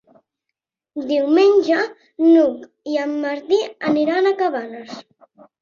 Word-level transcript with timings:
Diumenge 1.11 1.83
n'Hug 2.29 2.65
i 2.95 2.99
en 3.05 3.15
Martí 3.29 3.63
aniran 3.93 4.31
a 4.33 4.37
Cabanes. 4.43 4.99